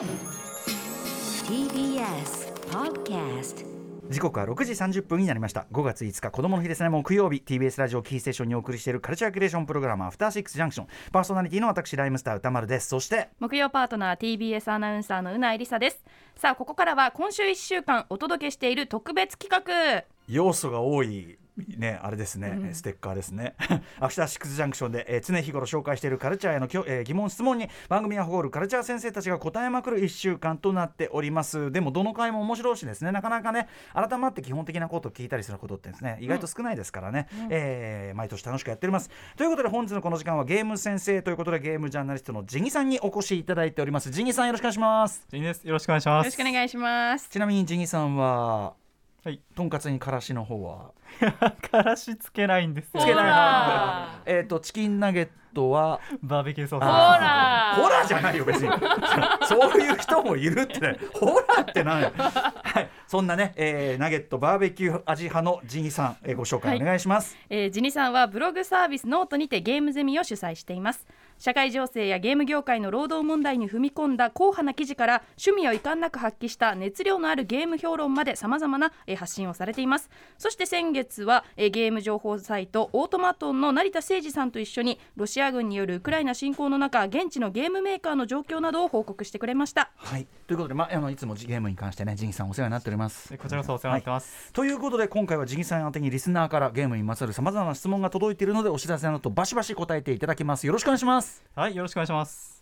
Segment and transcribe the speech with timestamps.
[0.00, 0.06] TBS
[2.70, 3.66] Podcast
[4.08, 5.66] 時刻は6時30分になりました。
[5.72, 6.88] 5月5日子供の日ですね。
[6.88, 10.86] 木曜日 TBS ラジオキーステーションにお送りしているカルチャーキュレーションプログラムアフターシックスジャンクション。
[11.12, 12.88] パーソナリティの私ライムスター歌丸です。
[12.88, 16.02] そして木曜パートナー TBS アナウンサーのうないりさです。
[16.34, 20.04] さあここからは今週1週間お届けしている特別企画。
[20.28, 21.38] 要素が多い
[21.76, 23.54] ね、あれですね、うん、ステッカーですね。
[24.00, 31.70] アフターシックスジャンクションで、えー、常日頃紹介しているカルチャーへのきょ、えー、疑問質問に番組が誇るカルチャー先生たちが答えまくる1週間となっております。
[31.70, 33.12] でもどの回も面白いしですね。
[33.12, 39.10] なかなかね改まって基本的なことを聞いたりすることってですね意外と少ないですからね、うん、えー、毎年楽しくやっております。
[39.36, 44.10] ということで本日のこの時間はゲーム先生ということでゲームジャーナリストのジギさんにお越しいただいております。
[44.10, 45.26] ジギさんよろしくお願いします。
[45.28, 46.24] ジギですよろしくお願いします。
[46.24, 48.74] よろしくお願いしますちなみにジギさんは
[49.22, 50.92] はい、とんかつにからしの方は？
[51.70, 53.02] からしつけないんですよ。
[53.02, 56.00] つけない えっとチキンナゲットは？
[56.22, 56.84] バーベキューソース。
[56.84, 58.70] ほらほらじゃないよ別に。
[59.46, 60.98] そういう人もいるってね。
[61.12, 62.02] ほらってない。
[62.04, 62.88] はい。
[63.10, 71.08] そんなね、えー、ナゲットバーベキュー味派のジニさん、えー、ご紹介お願いします、はい、えー、ジニさんはブログサービスノートにてゲームゼミを主催しています
[71.40, 80.10] 社会情勢やゲーム業界の労働問題に踏み込んだ硬派な記事から趣味を遺憾なく発揮した熱量のあるゲーム評論までさまざまな発信をされています。
[80.36, 89.90] そして先月はゲーム情報サイトオートマトンの成田誠二さんと一緒にロシア軍によるウクライナ侵攻の中現地のゲームメーカーの状況などを報告してくれました。
[89.96, 90.26] はい。
[90.46, 93.34] ということで、まあ、あのいつもゲームに関してねジギさんお世話になっております。
[93.38, 100.66] こちらこそお世話になってます、はい、ということで今回はジギさん宛てにリスナーからゲームにまつわるさまざまな質問が届いているのでお知らせのとバシバシ答えていただきます。
[100.66, 102.60] よろしくお願いしますはいよろしくお願いします。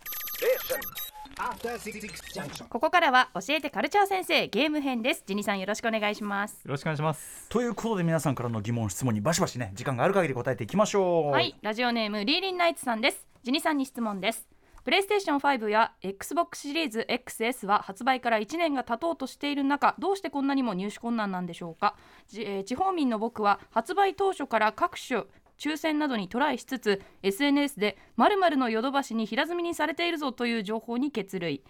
[2.69, 5.23] ここからは教えてカルチャー先生ゲーム編です。
[5.25, 6.61] ジニさんよろしくお願いします。
[6.65, 7.47] よろしくお願いします。
[7.49, 11.31] ということで皆さんからの疑問質問にバシバシね時間がある限り答えていきましょう。
[11.31, 13.27] はいラジオネームリーリンナイツさんです。
[13.43, 14.49] ジニさんに質問です。
[14.83, 21.95] プレイステーション5や XBOX シリーズ XS は発売から1年が経とうとしている中どうしてこんなにも入手困難なんでしょうか、
[22.33, 25.23] えー、地方民の僕は発売当初から各種
[25.59, 31.63] 抽選などにトライしつつ SNS で〇〇のヨドバシに平積みにされているぞという情報に結類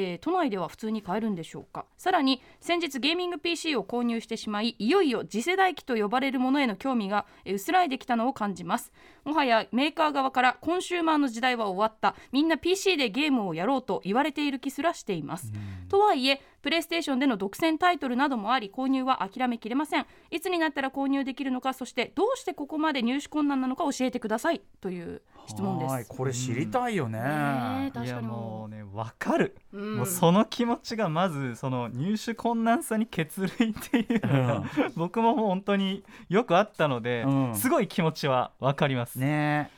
[0.00, 1.84] えー、都内では普通に買えるんでしょうか。
[1.96, 8.92] さらに先日ゲーミング PC を購入してしまいいよいよ次世代機と呼ばれるものへの興味が薄らいできたのを感じます。
[9.24, 12.14] もはやメーカー側からコンシューマーの時代は終わった。
[12.30, 15.52] みんな PC でゲームをやろうと言われている気すらしています。
[15.88, 20.06] とはいえプレイステーションでの独占タイトルなどもあり購入は諦めきれません。
[20.30, 26.08] いつになったら購入できるのかそしてどうしてここまで入手困難なのか教えてくださいという質問です。
[26.08, 27.18] これ知りたいよね、
[27.94, 34.64] うん、いやもうねわかる、うん、もうその気持ちがまずその入手困難さに欠類っていうのが、うん、
[34.96, 39.18] 僕ももう本当によくあったので、すごい気持ちはわかります。
[39.18, 39.70] ね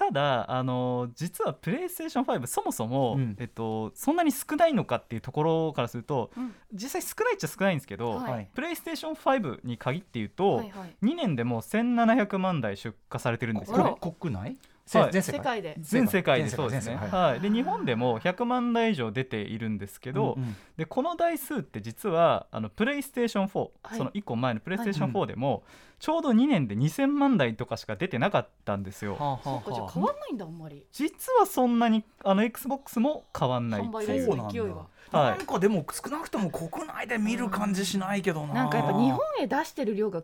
[0.00, 13.98] ただあの実はプレイステーション5そもそも、うん、えっと、そんなに少ないのかっていうところからすると、うん、実際少ないっちゃ少ないんですけど、はい、プレイステーション5に限って言うと、はいはい、2年でもう1700万台出荷されてるんですよ。
[14.00, 14.56] 国内はい、
[14.90, 15.62] 全世界。
[15.62, 15.76] で。
[15.78, 25.62] 全世界でそうですね、はい、で日本でも100万台以上出ているんですけど、うんうん、でこの台数って実はあのプレイステーション4、はい、その1個前のプレイステーション4でも、はい、
[26.00, 29.16] ちょうど2年で2000万台とかしか出てなかったんですよ。
[29.16, 30.86] はあはあ、そうかじゃ変わんないんだあんまり。
[30.92, 34.50] 実はそんなにあの XBOX も変わんないっていう。
[34.50, 34.86] 勢いは。
[35.12, 40.22] なんかでも少なくとも国内で見る感じしないけどな、なんかやっぱ日本へ出してる量が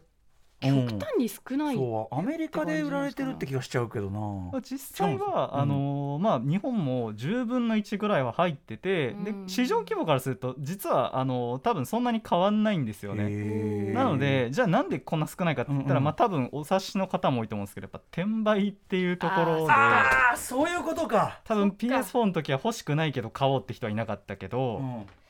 [0.61, 4.61] 極端に少ない、うん、そうアメリカで売られてるって気がしちゃうけどな。
[4.63, 13.93] 実際は、うん、あのまあ、日本も10分の1ぐらいは入ってて、うん、で市場規模からすると実はあの多分そんなに変わんないんですよね。
[13.93, 19.73] なのでじゃあなんでこんな少ないかって言ったら、うんうん、まあ、多分お察しの方も多いと思うんですけどやっぱ転売っていうところで。
[19.73, 21.41] ああそういうことか。
[21.45, 24.81] 多分 PS4 の時は欲しくないけど買おうって人はいなかったけど、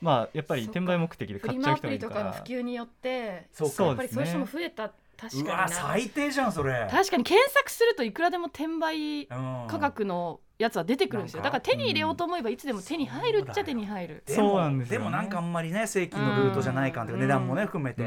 [0.01, 2.31] まあやっぱり転売目的で買っちゃう人がいるから。
[2.31, 6.87] 普及によってそうやっぱりそういう人も増えた確かに最低じゃんそれ。
[6.91, 11.43] 確かに検索するといくらでも転売価格のやつは出てくるんですよ。
[11.43, 14.23] だから手に入れようと思えばいつでも手に入るっちゃ手に入る。
[14.27, 18.03] そうなんです、ね、でもなんかあんまりね正規のルートじゃないかっていう値段もね含めて。
[18.03, 18.05] っ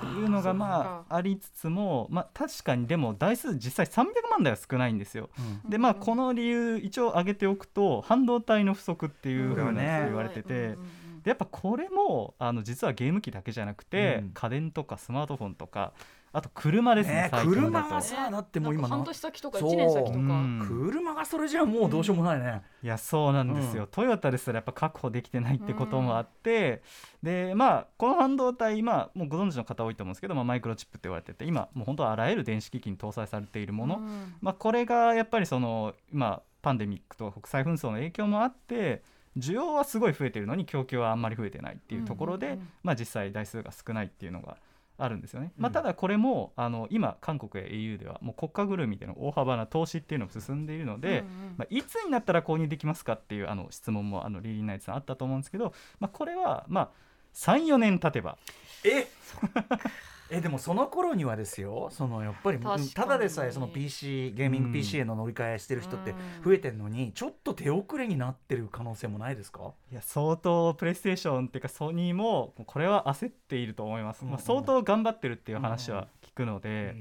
[0.00, 5.28] ていうのがまあありつつもまあ確かにでも台数実際300万台は少ないんですよ、
[5.64, 10.76] うん、でまあこの理由一応挙げておくと半導体の不足っていうふうに言われてて、
[11.22, 15.92] でやっぱこれもあの実はゲーム機だけじゃなくて、うん、家電とかスマートフォンとか
[16.34, 20.20] あと車ですね、ね車がさだってもう今半年先とか1年先とか、う。
[20.20, 26.82] ん、車がそれじゃもうどうしようもないね、いやそうなんですよ、うん、トヨタですらやっぱ確保できてないってこともあって、
[27.22, 34.00] うん、でまあこの半導体今もうご存知の方多いと思うんですけど、まあ、マイクロチップって言われてて今もう本当あらゆる電子機器に搭載されているもの、
[34.40, 39.02] まあ、これがやっぱりその今パンデミックと国際紛争の影響もあって
[39.36, 42.68] 需要はすごい増えてるのに供給はあんまり増えてないっていうところで、うんうんうん。
[42.82, 44.56] まあ、実際台数が少ないっていうのが
[44.98, 45.62] あるんですよね、うん。
[45.62, 51.24] まあ、ただこれもあの今韓国や au ではもう国家ぐるみでの大幅な投資っていうのも進んでいるので、うんうん。
[51.58, 56.90] まあ、いつになったら購入できますかっていうあの質問もあのリリーナイツさんあったと思うんですけど、まあ、これはまあ
[57.34, 58.36] 34年経てば。
[58.84, 59.06] え？
[60.32, 62.58] えでもその頃にはですよそのやっぱり
[62.94, 66.14] ただでさえその PC ゲーミング PC への乗り換えしてる人って
[66.44, 69.72] 増えてるのにちょっと手遅れになってる可能性もないですか？
[69.90, 76.96] いや相当プレイステーションっていうかソニーもこれは焦っていると思います、うんうんまあ、相当頑張ってるっていう話は聞くので、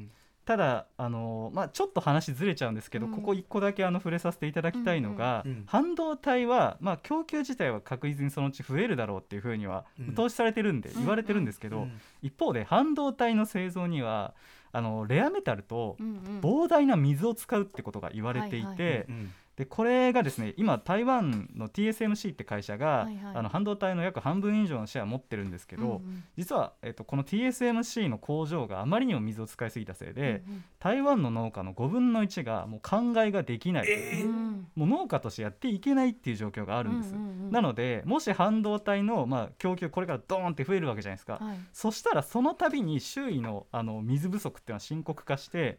[0.45, 3.11] ただあの、まあ、ちょっと話ずれちゃうんですけど、うん。
[3.11, 5.51] ここ1個だけあの触れさせていただきたいのが、うん。
[5.51, 5.63] うん。
[5.67, 10.15] 半導体は、まあ、供給自体は確実にそのうち増えるだろうっていうふうにはうん。
[10.15, 11.87] 投資されてるんで言われてるんですけど、
[12.21, 14.33] 一方で半導体の製造には
[14.71, 16.39] あのレアメタルとうんうん。
[16.41, 19.05] 膨大な水を使うってことが言われていて、はいはい。
[19.09, 23.35] うんでこれがですね今台湾の TSMC って会社が、はいはい。
[23.35, 26.23] あの半導体の約半分以上のシェアを持ってるんですけど、うんうん。
[26.35, 34.67] 実は、えっと、この TSMC の工場があまりにも水を使いすぎたせいで、うん台湾の農家の5分の1がもう灌漑ができない、えうん。
[34.73, 37.51] もう農家としてやっていけないっていう状況があるんです、うんうんうん。
[37.51, 41.59] なのでもし半導体の、まあ、供給これからドーンって増えるわけじゃないですか、はい。
[41.71, 45.77] そしたらその度に周囲のあの水不足っていうのは深刻化して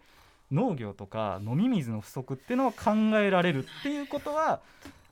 [0.53, 4.61] 農業とか飲み水の不足っていうのは考えられるっていうことは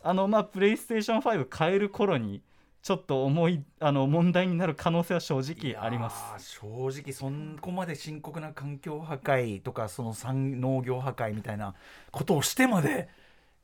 [0.02, 2.42] あのまあプレイステーション5変える頃に
[2.82, 6.56] ちょっと重いあの問題になる可能性は正直あります。
[6.60, 6.66] 正
[7.02, 11.74] 直そこまで深刻な環境破壊とかその産農業破壊みたいな
[12.10, 13.08] ことをしてまで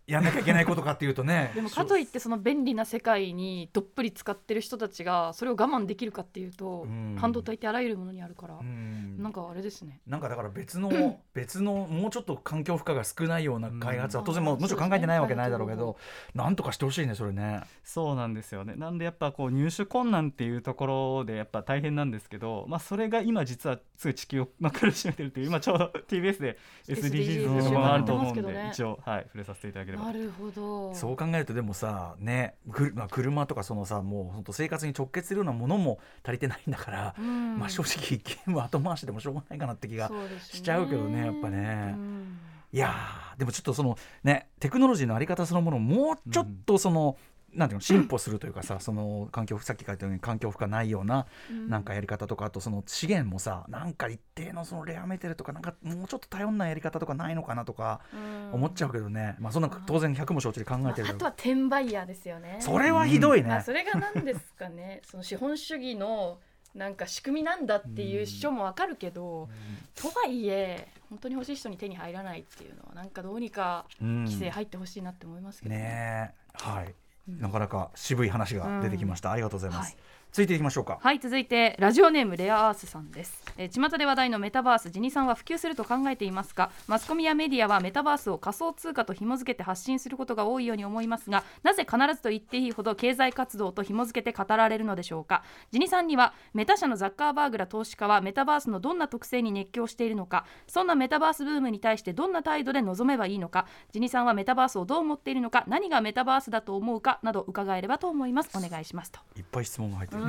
[0.07, 1.51] やんなきゃいけないことかっていうとね。
[1.57, 7.17] でもかといってその便利な世界にどっぷり使ってる人たちがそれを我慢できるかっていうとうん。
[7.19, 9.17] 半導体ってあらゆるものにあるからうん。
[9.19, 10.01] なんかあれですね。
[10.07, 10.91] なんかだから別の
[11.35, 14.27] 別のもうちょっと環境負荷が少ないような開発はうん。
[14.27, 15.97] 当然ももちろん考えてないわけないだろうけど
[16.35, 17.63] なんとかしてほしいねそれね。
[17.83, 18.75] そうなんですよね。
[18.77, 30.95] なんでやっぱこう入手困難っていうところでやっぱ大変なんですけど、まあ、それが今実はすぐ地球をまあ苦しめてるっていう今ちょうど TBS で SDGs っていうところがあると思うんで、一応、はい、触れさせていただければなるほど。
[30.95, 37.59] そう考えるとでもさねくまあ車とかそのさもう本当生活に直結するようなものも足りてないんだから、うん。
[37.59, 40.11] まあ正直ゲーム後回しでもしょうがないかなって気が
[40.51, 41.95] しちゃうけどねやっぱね。
[41.97, 42.39] うん。
[42.73, 47.17] いやーでもちょっとそのねテクノロジーのあり方そのものをもうちょっとその、
[47.57, 51.69] なんていうの進歩するというかさその環境さっき書いたように環境負荷ないようなうん。
[51.69, 58.17] なんかやり方とかあとその資源もさなんか一定のそのレアメテルとかなんかもうちょっと頼んないやり方とかないのかなとかう
[58.53, 58.55] ん。
[58.55, 61.17] 思っちゃうけどね、まあそんな当然100も承知で考えてるけど。
[61.17, 62.59] あとは転売ヤーですよね。
[62.61, 65.01] それはひどいね、あそれが何ですかね。
[65.05, 66.39] その資本主義の
[66.75, 69.49] なんか仕組みなんだっていう主張もわかるけど、
[69.95, 74.25] とはいえ本当に欲しい人に手に入らないっていうのはなんかどうにかうん。
[74.25, 76.33] 規制入ってほしいなって思いますけどね。
[76.33, 76.47] え。
[76.63, 76.95] はい、うん
[77.29, 79.97] なかなか渋い話が出てきました、ありがとうございます、はい
[80.37, 80.99] 続いていきましょうか。
[81.01, 95.43] はい続いてラジオネームレアアースさんです、えー、巷で話題のメタバースジニさんは普及すると考えていますがマスコミやメディアはメタバースを仮想通貨と紐付けて発信することが多いように思いますがなぜ必ずと言っていいほど経済活動と紐付けて語られるのでしょうか。
[95.71, 108.51] ジニさんにはメタ社のザッカーバーグら投資家はメタバースのどんな特性に熱狂しているのかそんなメタバースブームに対してどんな態度で臨めばいいのかジニさんはメタバースをどう思っているのか何がメタバースだと思うかなど伺えればと思います。
[108.55, 109.21] お願いしますと。
[109.35, 110.26] いっぱい質問が入ってる、うん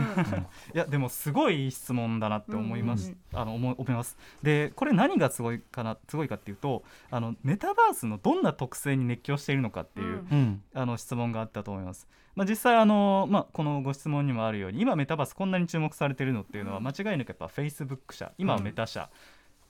[0.74, 4.18] いやでもすごいいい質問だなって思います、あの思い思います。
[4.44, 10.28] でこれ何がすごいかなすごいかっていうとあのメタバースのどんな特性に熱狂しているのかっていう、うん。
[10.32, 10.62] うん。
[10.74, 12.08] あの質問があったと思います。
[12.36, 19.10] まあ、実際あの、まあ、このご質問にもあるように今メタバースこんなに注目されているのっていうのは間違いなくやっぱフェイスブック社今はメタ社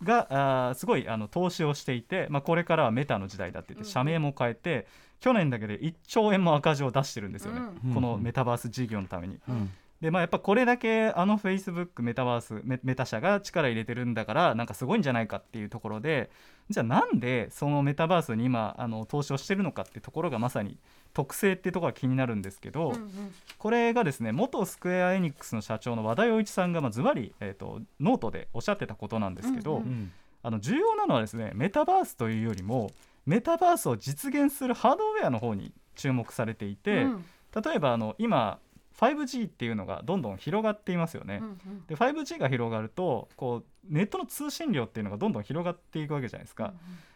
[0.04, 0.28] が、
[0.70, 3.92] あーすごいあの投資をしていて、まあ、これからはメタの時代だって言ってうん。
[3.92, 4.86] 社名も変えて、
[5.22, 7.94] 去年だけで1兆円も赤字を出してるんですよね、うん。
[7.94, 9.40] このメタバース事業のために。
[9.48, 16.30] うんでまあ、やっぱこれだけあのフェイスブックメタバースメメタ社が力入れてるんだからなんかすごいんじゃないかっていうところで
[16.70, 20.78] じゃあなんでそのメタバースに今あの投資をしてるのかっていうところがまさに
[21.14, 23.12] 特性っていうところが気になるんですけど、うんうん。
[23.58, 30.12] これがですね元スクエア・エニックスの社長の和田洋一さんがまあズバリ、えー、とノートでおっしゃってたことなんですけど、うんうん。
[30.44, 32.92] あの重要なのはですねメタバースというよりも
[33.26, 37.26] メタバースを実現するハードウェアの方に注目されていて、うん。
[37.64, 38.60] 例えばあの今
[38.98, 41.40] 5G っていうのがどんどん広がっていますよね。
[41.42, 41.86] うんうん。
[41.88, 46.74] で 5G が広がるとこうネットの通信量っていうのがどんどん広がっていくわけじゃないですか、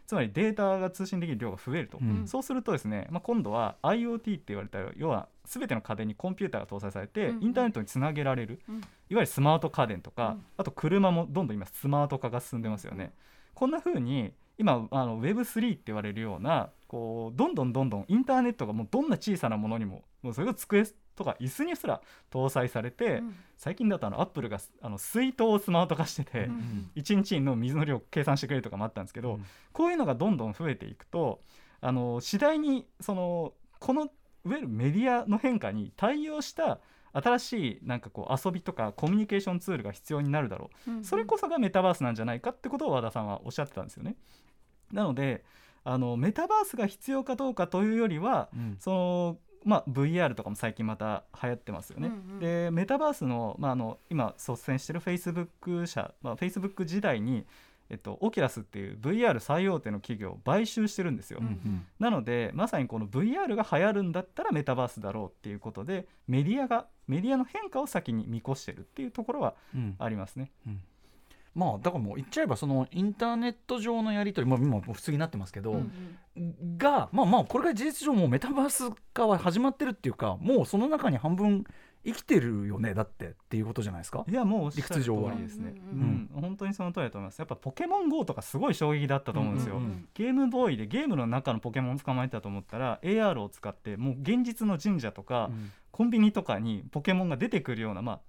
[0.08, 2.28] つまりデータが通信できる量が増えると、うん。
[2.28, 7.44] そうするとですね、まあ、今度は IoT って言われた要は全ての家電にコンピューターが搭載されて、うんうん。
[7.44, 8.76] インターネットにつなげられる、うん。
[8.76, 10.46] いわゆるスマート家電とか、うん。
[10.58, 13.12] あと車もどんどん今スマート化が進んでますよね、
[13.54, 20.86] こんな風に今あの Web3 って言われるようなこうどんどんどんどんインターネットがもうどんな小さなものにももうそれが机
[21.16, 22.02] とか椅子にすら
[22.32, 23.36] 搭載されて、うん。
[23.58, 26.92] 最近だとあのアップルがあの水筒をスマート化してて、うん。
[26.96, 29.46] 1日の水の量を計算してくれるとかもあったんですけど、うん。
[29.74, 31.42] こういうのがどんどん増えていくと
[31.82, 34.06] あの次第にそのこのい
[34.50, 36.80] わゆるメディアの変化に対応した
[37.14, 41.04] 新しいなんかこう遊びとかコミュニケーションツールが必要になるだろう、うん。
[41.04, 44.16] それこそがメタバースなんじゃないかってことを和田さんはおっしゃってたんですよね。
[44.92, 45.44] なので
[45.84, 48.78] あのメタバースが必要かどうかというよりはうん。
[48.80, 52.08] そのまあ、VR とかも最近また流行ってますよね。
[52.08, 57.46] うんうんでメタバースの,、まあ、あの今率先してる Facebook 社、まあ、Facebook 時代に、
[57.90, 61.40] えっと、オキュラスっていう VR 最大手の企業を買収してるんですよ。
[61.42, 70.52] うんうんなのでまさにこの VR が流行るんだったらメタバースだろうっていうことでメディアがメディアの変化を先に見越してるっていうところはうんありますね。
[71.54, 76.18] まあだからもう言っちゃえばそのインターネット上のやり取り、もう普通になってますけど、うん
[76.78, 81.66] がまあまあこれが事実上もうメタバース化は始まってるっていうかもうその中に半分
[82.04, 84.26] 生きてるよねだってっていうことじゃないですか？
[84.28, 85.36] いやもう理屈上は。
[85.36, 86.02] ですね、ううん。
[86.02, 87.40] ん本当にその通りだと思います。
[87.40, 89.80] やっぱポケモン GO とかすごい衝撃だったと思うんですよ、
[90.14, 95.72] ゲームボーイでゲームの中のポケモンを捕まえたと思ったら AR を使ってもう現実の神社とか、うん。
[95.92, 98.20] コンビニとかにポケモンが出てくるような、まあ、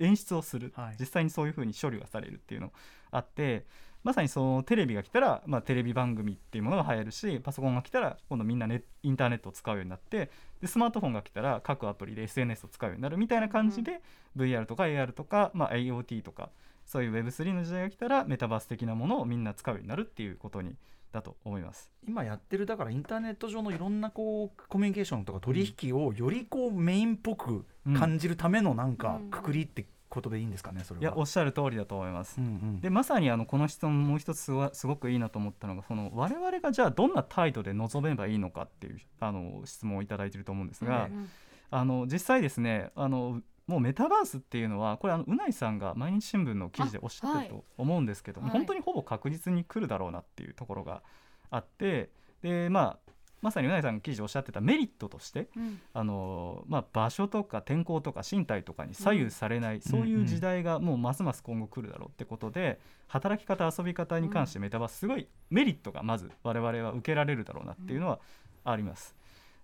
[0.00, 0.96] 演出をする、はい。
[1.00, 2.74] 実際にそういう風に処理がされるっていうのが
[3.10, 3.64] あって
[4.04, 14.00] まさにそのテレビが来たら、まあ、テレビ番組っていうものが流行るしパソコンが来たら今度みんなネインターネットを使うようになってでスマートフォンが来たら各アプリで SNS を使うようになるみたいな感じで、
[14.36, 16.50] VR とか AR とか、まあ、IoT とか
[16.86, 20.76] そういう Web3 の時代が来たらメタバース的なものをみんな使うようになるっていうことに
[21.12, 21.90] だと思います。
[22.06, 27.64] 今やってるだからインターネット上のいろんなこうコミュニケーションとか取引をよりこうメインっぽく
[27.96, 29.30] 感じるためのなんかうん。
[29.30, 31.02] くくりってことでいいんですかねそれは。
[31.02, 32.40] いやおっしゃる通りだと思います。
[32.40, 41.28] うんうんでまさにあのこの質問もう一つすごすごくいいなと思ったのがその我々がじゃあどんな態度で臨めばいいのかっていうあの質問をいただいていると思うんですが、うん
[41.68, 51.02] あの実際ですねあのもうメタバースっていうのはこれあのうないさんが毎日新聞の記事でおっしゃってると思うんですけども、はい本当にほぼ確実に来るだろうなっていうところが
[51.50, 52.10] あって
[52.42, 53.12] でまあ
[53.42, 55.80] まさにうないさんが記事でおっしゃってたメリットとしてうん。
[55.92, 68.20] あのまあ、場所とか天候とか身体とかに左右されない、そういう時代がもうますます今後来るだろうってことで働き方遊び方に関してメタバースすごいメリットがまず我々は受けられるだろうなっていうのは
[68.64, 69.14] あります。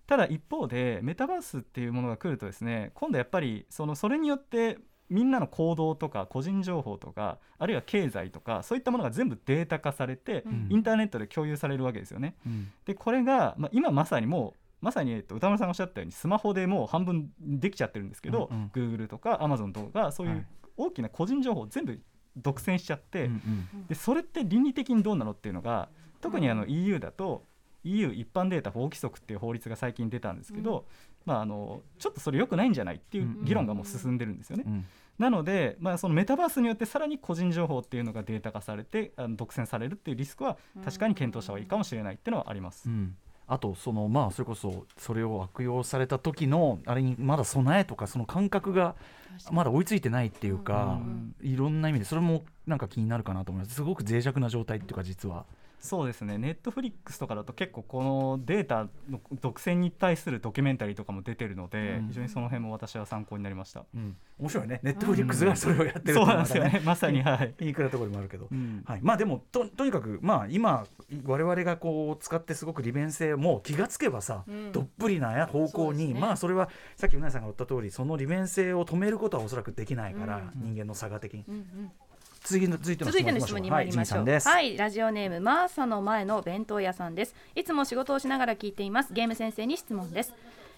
[0.05, 4.77] ただ一方でメタバースっていうものが来るとですね今度やっぱりそのそれによって
[5.09, 10.67] みんなの行動とか個人情報とかあるいは経済とかそういったものが全部データ化されて、うん。
[10.69, 12.35] インターネットで共有されるわけですよね。
[12.45, 12.71] うん。
[12.85, 20.39] でこれが、まあ、今まさにもうまさに、えっと、歌丸さんがおっしゃったようにスマホでもう半分できちゃってるんですけど、うん Google とか Amazon とかそういはい。
[20.39, 20.45] う
[20.75, 21.99] 大きな個人情報を全部
[22.35, 23.31] 独占しちゃって、うん
[23.73, 23.87] うん。
[23.87, 25.89] でそれって倫理的にどうなのっていうのが
[26.21, 26.69] 特にあのうん。
[26.69, 27.45] EU だと
[27.83, 30.85] EU 一般データ法規則っていう法律が最近出たんですけど、
[31.25, 34.63] まあ、あのちょっとそれ良くないんじゃないっていう議論がもう進んでるんですよね。
[34.65, 34.85] うん
[35.19, 42.89] なので、まあ、そのメタバースによってさらに個人情報っていうのがデータ化されてあの独占されるっていうリスクは確かに検討した方がいいかもしれないっていうのはあります。
[42.89, 43.15] うん
[43.45, 48.95] あとそのまあそれこそそれを悪用された時のあれにまだ備えとかその感覚が
[49.51, 50.99] まだ追いついてないっていうか、
[51.41, 53.75] いろんな意味でそれもなんか気になるかなと思います。
[53.75, 55.45] すごく脆弱な状態っていうか実は。
[55.83, 56.37] そうですね。
[56.37, 62.07] ネットフリックスとかだと結構このデータの独占に対するドキュメンタリーとかも出てるので、うん。
[62.07, 63.83] 非常にその辺も私は参考になりました。
[64.39, 64.79] 面白いね。
[64.81, 66.81] ネットフリックスがそれをやってるっていそうなんですよね。
[66.85, 67.21] まさに。
[67.21, 68.81] はい、いいくらところもあるけど、うん。
[68.85, 70.85] はい、まあでもととにかくまあ今
[71.25, 74.71] 我々がこう使ってすごく利便性もう気がつけばさ、うん。
[74.71, 76.19] どっぷりな方向に、ね。
[76.21, 81.45] まあそれはさっきうなぎさんが言った通りその利便性を止めることはおそらくできないから、うん人間の差が的に
[82.43, 84.25] 次の続いての質問に参りましょう。
[84.25, 87.35] はい、はい、ラジオネームマーサの前の弁当屋さんです。
[87.55, 89.13] いつも仕事をしながら聞いています。
[89.13, 90.33] ゲーム先生に質問です。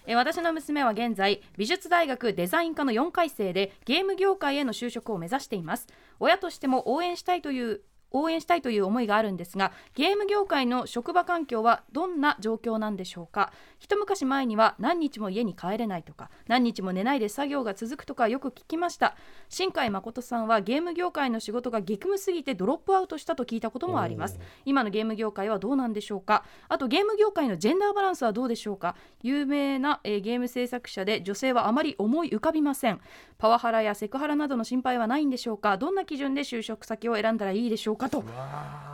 [0.06, 5.88] えー私の娘は現在美術大学デザイン科の4回生でゲーム業界への就職を目指しています
[6.20, 7.80] 親としても応援したいという
[8.12, 13.52] 応援したいという思いがあるんですがゲーム業界の職場環境はどんな状況なんでしょうか？
[13.78, 19.16] 一昔前には何日も家に帰れないとか何日も寝ないで作業が続くとかよく聞きました。
[19.48, 24.38] 新海誠さんはゲーム業界の仕事が激務すぎてドロップアウトしたと聞いたこともあります。
[24.64, 26.44] 今のゲーム業界はどうなんでしょうか？
[26.68, 28.96] あとゲーム業界のジェンダーバランスはどうでしょうか？
[29.22, 33.00] 有名な、えーゲーム制作者で女性はあまり思い浮かびません。
[33.38, 35.76] パワハラやセクハラなどの心配はないんでしょうか？
[35.76, 38.24] どんな基準で就職先を選んだらいいでしょうかと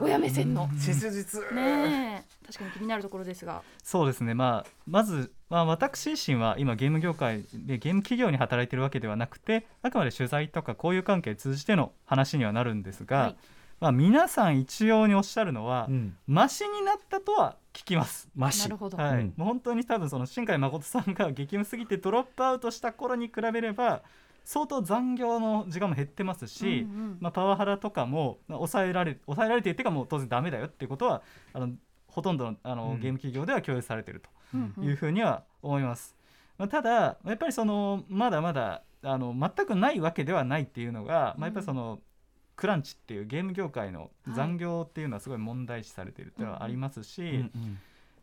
[0.00, 0.68] 親目線の。
[0.78, 1.40] 切実。
[1.52, 2.47] ねえ。
[2.47, 3.62] 確かに気になるところですが。
[3.82, 13.37] そうですね、まあ、まず、まあ、私自身は今ゲーム業界でゲーム企業に働いてるわけではなくてあくまで取材とか交友関係を通じての話にはなるんですが、はい。
[13.80, 16.16] まあ、皆さん一様におっしゃるのは、うん。
[16.26, 18.28] マシになったとは聞きます。
[18.37, 18.62] マシ。
[18.62, 19.12] なるほど、はい。
[19.14, 19.35] うん。
[19.37, 24.02] もう本当に多分その新海誠さんが激務すぎてドロップアウトした頃に比べれば
[24.44, 27.16] 相当残業の時間も減ってますし、うんうん。
[27.20, 31.22] まあ、パワハラとかもまあ抑えられ抑えられていてかもう当然ダメだよっていうことは
[31.52, 31.70] あの
[32.06, 33.00] ほとんどのあの、うん。
[33.00, 34.22] ゲーム企業では共有されている
[34.76, 36.16] というふうには思います。
[36.58, 36.90] まあ、ただ
[37.25, 42.00] やっぱりそのまだまだあの全くないわけではないっていうのが、まあ、やっぱりその、
[42.54, 47.50] クランチっていうゲーム業界の残業っていうのはすごい問題視されているっていうのはありますし、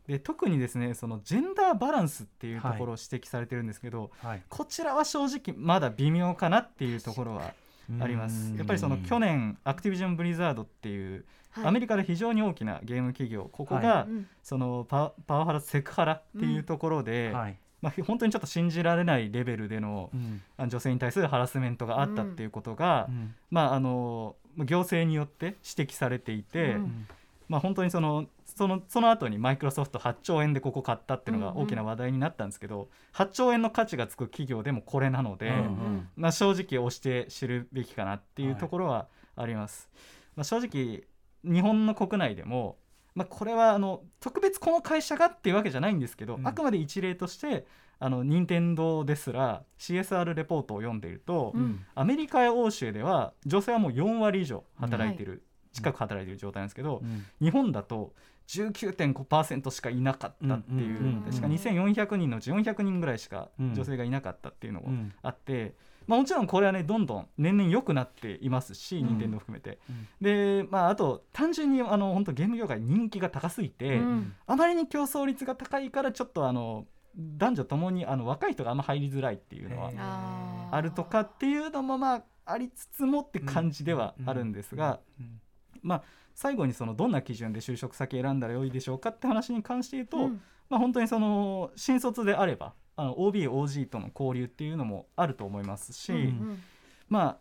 [0.09, 4.43] で特にですねそのジェンダーバランスっていうところを指摘されてるんですけど、はい。
[4.49, 7.53] こちらは正直まだ微妙かなっていうところは
[8.01, 8.55] あります。
[8.57, 11.65] やっぱりその去年アクティビジョン・ブリザードっていうはい。
[11.67, 14.27] アメリカで非常に大きなゲーム企業ここはがうん。
[14.41, 17.59] そのパパワハラセクハラっていうところで、はい。
[17.83, 20.17] まあ、本当にちょっと信じられないレベルでのう
[20.65, 20.69] ん。
[20.69, 23.35] 女性に対するハラスメントがあったっていうことが、うん。
[23.51, 27.07] まあ、あの行政によって指摘されていて、うん。
[27.47, 28.25] まあ、本当にその
[28.55, 36.09] そのその後にマイクロソフト8兆円でここ買ったっていうのが大きな話題になったんですけど、8兆円の価値がつく企業でもこれなので、うんうん。
[36.15, 39.89] まあ、正直押して知るべきかなっていうところはあります。
[40.35, 41.03] まあ、正直
[41.43, 42.77] 日本の国内でも、
[43.15, 46.47] まあ、これはあの特別この会社がっていうわけじゃないんですけど、うん。
[46.47, 47.65] あくまで一例として
[47.99, 51.85] あの任天堂ですら CSR レポートを読んでいると、うん。
[51.95, 57.25] アメリカや欧州では女性はもう4割以上働いてる、近く働いてる状態なんですけど、うん。
[57.41, 58.13] 日本だと
[58.47, 65.13] 19.5%しかいなかったっていう、うんうんうん確か2400人のうち400人ぐらいしかうん女性がいなかったっていうのもうん。
[65.21, 65.75] あって、
[66.07, 69.07] まあ、もちろんこれはねどんどん年々良くなっていますし、うん。
[69.09, 70.07] 任天堂含めて、うん。
[70.21, 74.33] で、まあ、あと単純にあの本当ゲーム業界人気が高すぎて、うん。
[74.47, 85.41] あまりに競争率が高いからちょっとあの男女ともにあの若い人があんま入りづらいっていうのはあるとかっていうのもまあありつつもって感じではあるんですが、うん
[85.81, 86.03] まあ、
[86.36, 90.41] 最後にそのどんな基準で就職先選んだらよいでしょうかって話に関して言うと、うん。
[90.69, 96.62] まあ、本当にその新卒であればあの OBOG との交流っていうのもあると思いますし、うん。
[97.07, 97.39] ま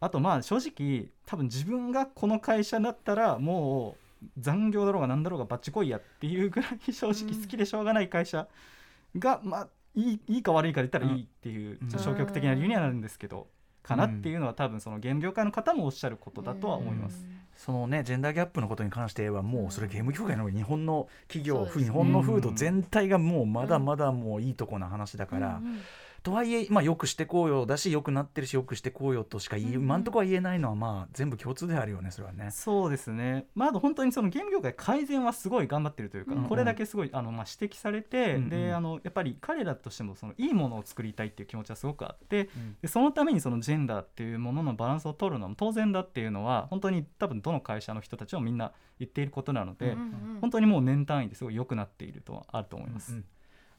[0.00, 8.48] ああとまあ正直多分自分がこの会社だったらもう残業だろうが何だろうがバッチコイやっていうぐらい正直好きでしょうがない会社
[9.18, 11.90] が、まあいいいいか悪いかで言ったらいいっていう、うん。
[11.90, 13.48] 消極的な理由にはなるんですけど、
[13.82, 17.26] かなっていうのは多分そのゲーム業界の方もおっしゃることだとは思います。
[17.64, 21.84] そのねジェンダーギャップのことに関してはもうそれゲーム業界の日本の企業、そうですね。
[21.84, 25.80] 日本の風土全体がもうまだまだもういいとこな話だから、うんうん
[26.22, 29.82] とはいえ、まあ、よくしてこうよだしよくなってるしよくしてこうよとしか言い、うんうん。
[29.84, 32.50] 今んとこは言えないのはまあ全部共通であるよねそれはね。
[32.50, 38.48] そうですね、まあ、あと本当にそのゲーム業界改善はすごい頑張ってるというか、うんこれだけすごいあの、まあ、指摘されて、うんうん。
[38.48, 53.12] であのやっぱり彼らとしてもそのいいものを作りたいっていう気持ちはすごくあってうんでそのためにそのジェンダーっていうもののバランスを取るのも当然だっていうのは本当に多分どの会社の人たちもみんな言っていることなので、うんうん本当にもう年単位ですごい良くなっているとはあると思います。
[53.12, 53.24] うん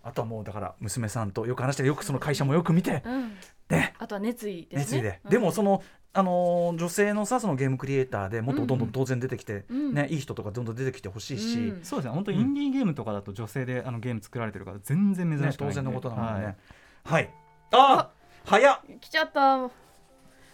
[0.03, 3.37] あとはもうだから娘さんとよく話してよくその会社もよく見て、うん。
[3.69, 3.93] ね。
[3.97, 4.79] あとは熱意ですね。
[4.81, 5.31] 熱意で、うん。
[5.31, 11.83] でもその、あのー女性のさそのゲームクリエイターでもっとどんどん当然出てきて、うんね、いい人とかどんどん出てきてほしいし、うん。
[11.83, 12.11] そうですね。
[12.11, 15.57] 本当にインディーゲームとかだと女性であのゲーム作られてる方全然珍しくないんで、ね。
[15.57, 16.47] 当然のことなので。
[16.47, 16.57] ね。
[17.05, 17.23] はい。
[17.23, 17.29] はい、
[17.71, 18.09] あ
[18.45, 19.69] 早っ来ちゃった。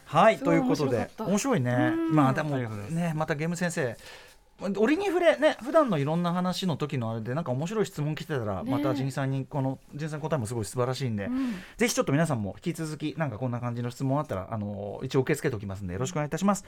[0.06, 0.38] はい。
[0.38, 1.72] ということで面白いね。
[1.72, 2.16] うん。
[2.16, 3.98] まあでもねまたゲーム先生
[4.62, 11.54] 折に触れね普段のいろんな話の時のあれでなんか面白い質問来てたら、ねまたジンさんにこのジンさんの答えもすごい素晴らしいんで、うん。
[11.78, 16.64] ぜひちょっと皆さんも引き続きなんかこんな感じの質問あったらあの一応受け付けておきますんでよろしくお願いいたします、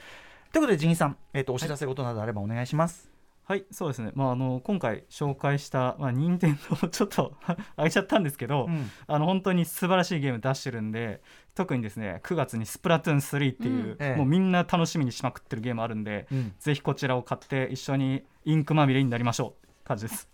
[0.52, 3.21] ということでジンさん、えっとお知らせことなどあればお願いします、はい、
[3.70, 4.12] そうですね。
[4.14, 7.36] まああの今回紹介したまあ任天堂ちょっと
[7.76, 11.20] あげちゃったんですけど、うんあの本当に素晴らしいゲーム出してるんで、
[11.54, 19.68] 特にですね9月にスプラトゥーン3っていう、うんええもうみんな楽しみにしまくってるゲームあるんで、うんぜひこちらを買って一緒にインクまみれになりましょう。
[19.84, 20.28] 感じです。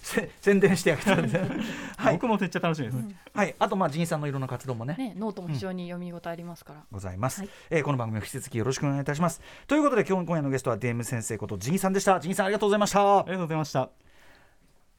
[0.00, 1.38] せ宣伝してあげたんで。
[1.96, 3.16] はい、僕もめっちゃ楽しみですね。
[3.34, 4.94] はい、あとまあジンさんのいろんな活動もね。
[4.96, 6.84] ねノートも非常に読み応えありますから。
[6.90, 7.50] ございます、はい。
[7.70, 9.40] えーこの番組を引き続きよろしくお願いいたします。
[9.66, 12.20] ということで今日今夜のゲストはデーム先生ことジンさんでした。
[12.20, 13.18] ジンさんありがとうございました。
[13.18, 13.90] ありがとうございました。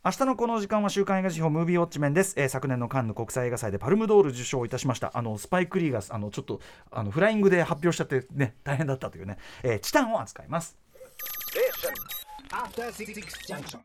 [0.04, 5.12] 明日のこの時間は週刊映画時評ムービーウォッチメンです、えー昨年のカンヌ国際映画祭でパルムドール受賞いたしました。
[5.14, 10.78] あのスパイク・リーがあのちょっとあのフライングで発表しちゃってね大変だったというね、えーチタンを扱います
[12.52, 13.80] After Six Junction.